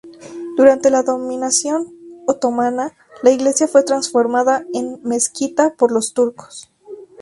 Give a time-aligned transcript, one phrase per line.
[0.57, 1.93] Durante la dominación
[2.25, 6.71] otomana, la iglesia fue transformada en mezquita por los turcos.